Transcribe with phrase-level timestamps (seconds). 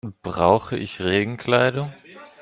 [0.23, 1.93] Brauche ich Regenkleidung?